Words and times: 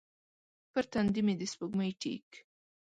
پر 0.71 0.83
تندې 0.91 1.21
مې 1.25 1.33
د 1.39 1.41
سپوږمۍ 1.51 1.91
ټیک 2.01 2.29